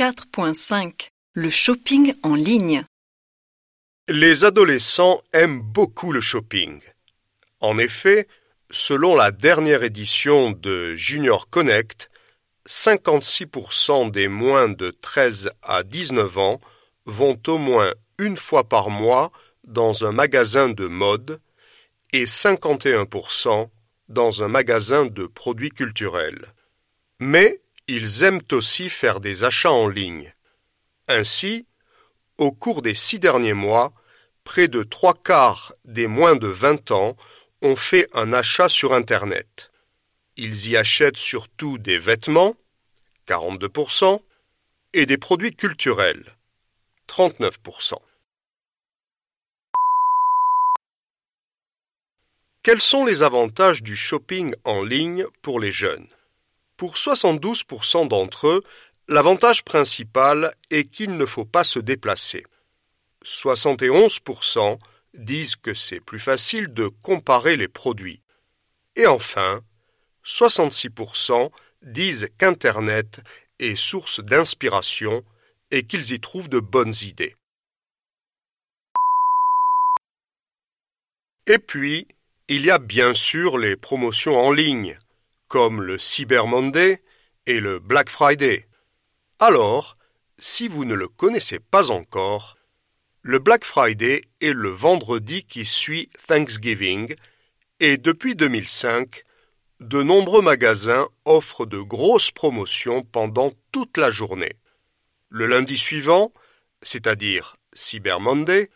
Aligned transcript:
4.5 0.00 1.10
Le 1.34 1.50
shopping 1.50 2.14
en 2.22 2.34
ligne. 2.34 2.84
Les 4.08 4.46
adolescents 4.46 5.20
aiment 5.34 5.60
beaucoup 5.60 6.10
le 6.10 6.22
shopping. 6.22 6.80
En 7.60 7.76
effet, 7.76 8.26
selon 8.70 9.14
la 9.14 9.30
dernière 9.30 9.82
édition 9.82 10.52
de 10.52 10.96
Junior 10.96 11.50
Connect, 11.50 12.10
56% 12.66 14.10
des 14.10 14.28
moins 14.28 14.70
de 14.70 14.90
13 14.90 15.50
à 15.60 15.82
19 15.82 16.38
ans 16.38 16.62
vont 17.04 17.38
au 17.46 17.58
moins 17.58 17.92
une 18.18 18.38
fois 18.38 18.66
par 18.66 18.88
mois 18.88 19.30
dans 19.64 20.06
un 20.06 20.12
magasin 20.12 20.70
de 20.70 20.86
mode 20.86 21.42
et 22.14 22.24
51% 22.24 23.68
dans 24.08 24.42
un 24.42 24.48
magasin 24.48 25.04
de 25.04 25.26
produits 25.26 25.68
culturels. 25.68 26.46
Mais 27.18 27.60
ils 27.90 28.22
aiment 28.22 28.42
aussi 28.52 28.88
faire 28.88 29.18
des 29.18 29.42
achats 29.42 29.72
en 29.72 29.88
ligne. 29.88 30.32
Ainsi, 31.08 31.66
au 32.38 32.52
cours 32.52 32.82
des 32.82 32.94
six 32.94 33.18
derniers 33.18 33.52
mois, 33.52 33.92
près 34.44 34.68
de 34.68 34.84
trois 34.84 35.14
quarts 35.14 35.74
des 35.84 36.06
moins 36.06 36.36
de 36.36 36.46
20 36.46 36.92
ans 36.92 37.16
ont 37.62 37.74
fait 37.74 38.06
un 38.14 38.32
achat 38.32 38.68
sur 38.68 38.94
Internet. 38.94 39.72
Ils 40.36 40.68
y 40.68 40.76
achètent 40.76 41.16
surtout 41.16 41.78
des 41.78 41.98
vêtements, 41.98 42.54
42%, 43.26 44.22
et 44.92 45.04
des 45.04 45.18
produits 45.18 45.54
culturels, 45.54 46.36
39%. 47.08 47.94
Quels 52.62 52.80
sont 52.80 53.04
les 53.04 53.22
avantages 53.22 53.82
du 53.82 53.96
shopping 53.96 54.54
en 54.64 54.84
ligne 54.84 55.24
pour 55.42 55.58
les 55.58 55.72
jeunes? 55.72 56.08
Pour 56.80 56.94
72% 56.94 58.08
d'entre 58.08 58.48
eux, 58.48 58.64
l'avantage 59.06 59.64
principal 59.64 60.50
est 60.70 60.84
qu'il 60.84 61.18
ne 61.18 61.26
faut 61.26 61.44
pas 61.44 61.62
se 61.62 61.78
déplacer. 61.78 62.46
71% 63.22 64.78
disent 65.12 65.56
que 65.56 65.74
c'est 65.74 66.00
plus 66.00 66.18
facile 66.18 66.68
de 66.68 66.88
comparer 66.88 67.56
les 67.56 67.68
produits. 67.68 68.22
Et 68.96 69.06
enfin, 69.06 69.60
66% 70.24 71.50
disent 71.82 72.30
qu'Internet 72.38 73.20
est 73.58 73.74
source 73.74 74.20
d'inspiration 74.20 75.22
et 75.70 75.82
qu'ils 75.82 76.12
y 76.12 76.18
trouvent 76.18 76.48
de 76.48 76.60
bonnes 76.60 76.94
idées. 77.02 77.36
Et 81.46 81.58
puis, 81.58 82.08
il 82.48 82.64
y 82.64 82.70
a 82.70 82.78
bien 82.78 83.12
sûr 83.12 83.58
les 83.58 83.76
promotions 83.76 84.40
en 84.40 84.50
ligne, 84.50 84.98
comme 85.50 85.82
le 85.82 85.98
Cyber 85.98 86.46
Monday 86.46 87.02
et 87.46 87.58
le 87.58 87.80
Black 87.80 88.08
Friday. 88.08 88.68
Alors, 89.40 89.98
si 90.38 90.68
vous 90.68 90.84
ne 90.84 90.94
le 90.94 91.08
connaissez 91.08 91.58
pas 91.58 91.90
encore, 91.90 92.56
le 93.22 93.40
Black 93.40 93.64
Friday 93.64 94.22
est 94.40 94.52
le 94.52 94.68
vendredi 94.68 95.42
qui 95.42 95.64
suit 95.64 96.08
Thanksgiving 96.28 97.16
et 97.80 97.96
depuis 97.96 98.36
2005, 98.36 99.24
de 99.80 100.04
nombreux 100.04 100.40
magasins 100.40 101.08
offrent 101.24 101.66
de 101.66 101.80
grosses 101.80 102.30
promotions 102.30 103.02
pendant 103.02 103.52
toute 103.72 103.96
la 103.96 104.10
journée. 104.10 104.54
Le 105.30 105.46
lundi 105.46 105.76
suivant, 105.76 106.32
c'est-à-dire 106.80 107.56
Cyber 107.72 108.20
Monday, 108.20 108.70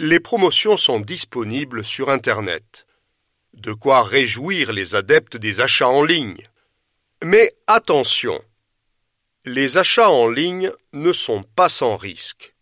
les 0.00 0.18
promotions 0.18 0.76
sont 0.76 0.98
disponibles 0.98 1.84
sur 1.84 2.10
Internet. 2.10 2.88
De 3.54 3.72
quoi 3.72 4.02
réjouir 4.02 4.72
les 4.72 4.94
adeptes 4.94 5.36
des 5.36 5.60
achats 5.60 5.88
en 5.88 6.04
ligne. 6.04 6.48
Mais 7.22 7.52
attention, 7.66 8.42
les 9.44 9.78
achats 9.78 10.10
en 10.10 10.28
ligne 10.28 10.70
ne 10.92 11.12
sont 11.12 11.42
pas 11.42 11.68
sans 11.68 11.96
risque. 11.96 12.54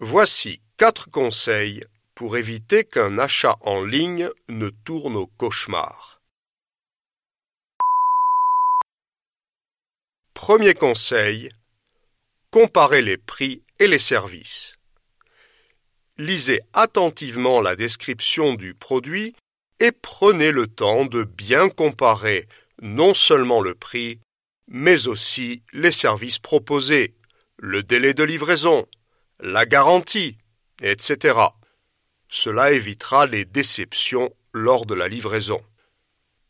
Voici 0.00 0.60
quatre 0.76 1.10
conseils 1.10 1.84
pour 2.14 2.36
éviter 2.36 2.84
qu'un 2.84 3.18
achat 3.18 3.56
en 3.60 3.84
ligne 3.84 4.28
ne 4.48 4.68
tourne 4.68 5.16
au 5.16 5.26
cauchemar. 5.26 6.20
Premier 10.34 10.74
conseil, 10.74 11.48
comparez 12.50 13.02
les 13.02 13.16
prix 13.16 13.62
et 13.78 13.86
les 13.86 13.98
services. 13.98 14.76
Lisez 16.18 16.60
attentivement 16.72 17.60
la 17.60 17.76
description 17.76 18.54
du 18.54 18.74
produit 18.74 19.34
et 19.82 19.90
prenez 19.90 20.52
le 20.52 20.68
temps 20.68 21.06
de 21.06 21.24
bien 21.24 21.68
comparer 21.68 22.46
non 22.80 23.14
seulement 23.14 23.60
le 23.60 23.74
prix, 23.74 24.20
mais 24.68 25.08
aussi 25.08 25.64
les 25.72 25.90
services 25.90 26.38
proposés, 26.38 27.16
le 27.58 27.82
délai 27.82 28.14
de 28.14 28.22
livraison, 28.22 28.86
la 29.40 29.66
garantie, 29.66 30.38
etc. 30.80 31.36
Cela 32.28 32.70
évitera 32.70 33.26
les 33.26 33.44
déceptions 33.44 34.32
lors 34.52 34.86
de 34.86 34.94
la 34.94 35.08
livraison. 35.08 35.60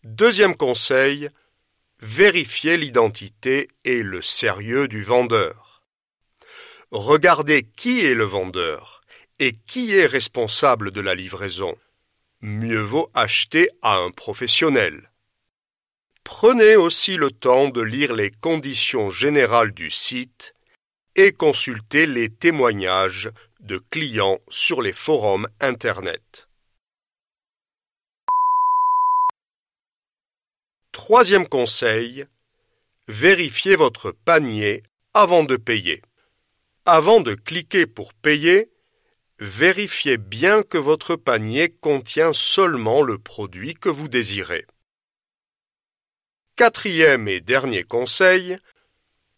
Deuxième 0.04 0.54
conseil, 0.54 1.30
vérifiez 2.00 2.76
l'identité 2.76 3.68
et 3.84 4.02
le 4.02 4.20
sérieux 4.20 4.88
du 4.88 5.02
vendeur. 5.02 5.82
Regardez 6.90 7.62
qui 7.62 8.04
est 8.04 8.14
le 8.14 8.24
vendeur 8.24 9.00
et 9.38 9.56
qui 9.56 9.94
est 9.96 10.04
responsable 10.04 10.90
de 10.90 11.00
la 11.00 11.14
livraison. 11.14 11.74
Mieux 12.44 12.82
vaut 12.82 13.08
acheter 13.14 13.70
à 13.82 13.98
un 13.98 14.10
professionnel. 14.10 15.12
Prenez 16.24 16.74
aussi 16.74 17.16
le 17.16 17.30
temps 17.30 17.68
de 17.68 17.80
lire 17.80 18.16
les 18.16 18.32
conditions 18.32 19.10
générales 19.10 19.70
du 19.70 19.90
site 19.90 20.56
et 21.14 21.30
consultez 21.30 22.04
les 22.04 22.30
témoignages 22.30 23.30
de 23.60 23.78
clients 23.78 24.40
sur 24.48 24.82
les 24.82 24.92
forums 24.92 25.46
Internet. 25.60 26.48
Troisième 30.90 31.46
conseil, 31.46 32.26
vérifiez 33.06 33.76
votre 33.76 34.10
panier 34.10 34.82
avant 35.14 35.44
de 35.44 35.56
payer. 35.56 36.02
Avant 36.86 37.20
de 37.20 37.34
cliquer 37.34 37.86
pour 37.86 38.14
payer, 38.14 38.71
vérifiez 39.42 40.18
bien 40.18 40.62
que 40.62 40.78
votre 40.78 41.16
panier 41.16 41.68
contient 41.68 42.32
seulement 42.32 43.02
le 43.02 43.18
produit 43.18 43.74
que 43.74 43.88
vous 43.88 44.06
désirez. 44.06 44.66
Quatrième 46.54 47.26
et 47.26 47.40
dernier 47.40 47.82
conseil, 47.82 48.56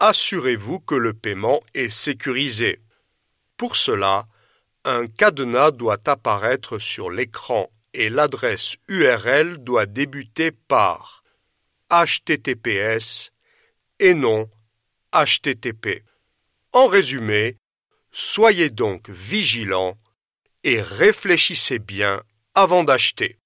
assurez-vous 0.01 0.81
que 0.81 0.95
le 0.95 1.15
paiement 1.15 1.63
est 1.73 1.89
sécurisé. 1.89 2.83
Pour 3.57 3.77
cela, 3.77 4.27
un 4.85 5.07
cadenas 5.07 5.71
doit 5.71 6.01
apparaître 6.05 6.79
sur 6.79 7.11
l'écran 7.11 7.71
et 7.95 8.11
l'adresse 8.11 8.77
URL 8.89 9.57
doit 9.57 9.87
débuter 9.87 10.51
par 10.51 11.25
HTTPS 11.91 13.31
et 14.01 14.13
non 14.13 14.51
HTTP. 15.15 16.05
En 16.73 16.89
résumé, 16.89 17.57
soyez 18.15 18.71
donc 18.71 19.11
vigilants 19.11 19.99
et 20.63 20.81
réfléchissez 20.81 21.81
bien 21.81 22.23
avant 22.55 22.85
d'acheter. 22.85 23.39